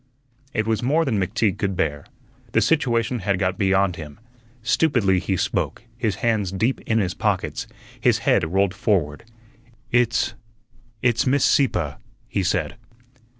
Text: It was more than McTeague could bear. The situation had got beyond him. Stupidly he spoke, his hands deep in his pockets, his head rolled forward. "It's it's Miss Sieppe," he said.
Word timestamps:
It 0.51 0.65
was 0.65 0.81
more 0.81 1.05
than 1.05 1.19
McTeague 1.19 1.59
could 1.59 1.75
bear. 1.75 2.07
The 2.53 2.61
situation 2.61 3.19
had 3.19 3.37
got 3.37 3.59
beyond 3.59 3.97
him. 3.97 4.19
Stupidly 4.63 5.19
he 5.19 5.37
spoke, 5.37 5.83
his 5.95 6.15
hands 6.25 6.51
deep 6.51 6.81
in 6.87 6.97
his 6.97 7.13
pockets, 7.13 7.67
his 7.99 8.17
head 8.25 8.51
rolled 8.51 8.73
forward. 8.73 9.25
"It's 9.91 10.33
it's 11.03 11.27
Miss 11.27 11.45
Sieppe," 11.45 11.97
he 12.27 12.41
said. 12.41 12.77